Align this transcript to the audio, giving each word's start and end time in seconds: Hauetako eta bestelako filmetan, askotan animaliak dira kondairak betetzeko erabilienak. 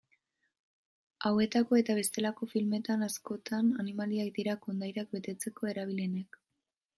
Hauetako 1.29 1.77
eta 1.81 1.95
bestelako 1.99 2.49
filmetan, 2.53 3.03
askotan 3.09 3.69
animaliak 3.85 4.33
dira 4.39 4.57
kondairak 4.65 5.15
betetzeko 5.19 5.71
erabilienak. 5.75 6.43